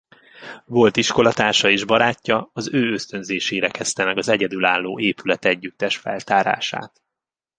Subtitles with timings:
[0.65, 7.01] Volt iskolatársa és barátja az ő ösztönzésére kezdte meg az egyedülálló épületegyüttes feltárását.